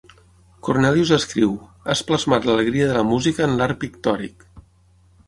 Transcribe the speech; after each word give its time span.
Cornelius 0.67 1.11
escriu: 1.17 1.51
"Has 1.93 2.01
plasmat 2.07 2.47
l'alegria 2.51 2.87
de 2.93 2.97
la 2.97 3.05
música 3.13 3.47
en 3.49 3.55
l'art 3.61 3.81
pictòric". 3.85 4.49